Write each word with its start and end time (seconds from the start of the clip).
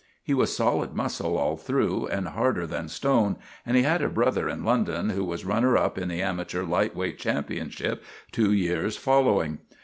He 0.23 0.33
was 0.33 0.57
solid 0.57 0.95
muscle 0.95 1.37
all 1.37 1.55
through, 1.57 2.07
and 2.07 2.29
harder 2.29 2.65
than 2.65 2.87
stone, 2.89 3.35
and 3.63 3.77
he 3.77 3.83
had 3.83 4.01
a 4.01 4.09
brother 4.09 4.49
in 4.49 4.63
London 4.65 5.11
who 5.11 5.23
was 5.23 5.45
runner 5.45 5.77
up 5.77 5.95
in 5.99 6.07
the 6.07 6.23
amateur 6.23 6.63
"light 6.63 6.95
weight" 6.95 7.19
championship 7.19 8.03
two 8.31 8.51
years 8.51 8.97
following. 8.97 9.59